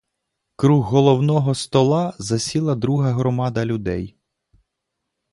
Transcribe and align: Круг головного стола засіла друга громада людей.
Круг 0.55 0.83
головного 0.83 1.55
стола 1.55 2.13
засіла 2.19 2.75
друга 2.75 3.11
громада 3.11 3.65
людей. 3.65 4.15